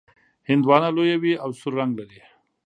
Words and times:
هندواڼه 0.49 0.89
لویه 0.95 1.17
وي 1.21 1.33
او 1.43 1.49
سور 1.59 1.73
رنګ 1.79 1.91
لري. 1.99 2.21